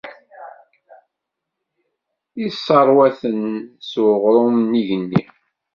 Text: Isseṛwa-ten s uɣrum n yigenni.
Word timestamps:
Isseṛwa-ten 2.45 3.41
s 3.89 3.91
uɣrum 4.07 4.57
n 4.71 4.71
yigenni. 4.79 5.23